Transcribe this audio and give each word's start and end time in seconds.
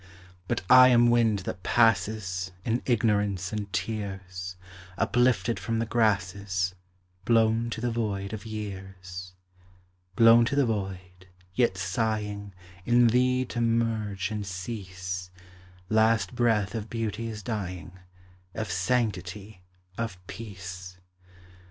But 0.47 0.63
I 0.67 0.87
am 0.87 1.11
wind 1.11 1.39
that 1.45 1.61
passes 1.61 2.51
In 2.65 2.81
ignorance 2.87 3.53
and 3.53 3.71
tears, 3.71 4.55
Uplifted 4.97 5.59
from 5.59 5.77
the 5.77 5.85
grasses, 5.85 6.73
Blown 7.23 7.69
to 7.69 7.79
the 7.79 7.91
void 7.91 8.33
of 8.33 8.43
years, 8.43 9.33
Blown 10.15 10.43
to 10.45 10.55
the 10.55 10.65
void, 10.65 11.27
yet 11.53 11.77
sighing 11.77 12.51
In 12.83 13.09
thee 13.09 13.45
to 13.45 13.61
merge 13.61 14.31
and 14.31 14.43
cease, 14.43 15.29
Last 15.87 16.33
breath 16.33 16.73
of 16.73 16.89
beauty's 16.89 17.43
dying, 17.43 17.99
Of 18.55 18.71
sanctity, 18.71 19.61
of 19.99 20.17
peace! 20.25 20.97